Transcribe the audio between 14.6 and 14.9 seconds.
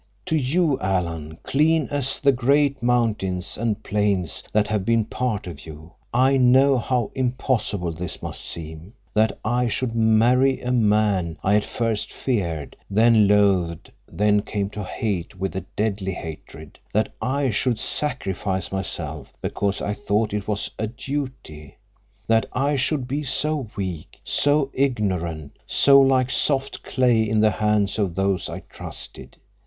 to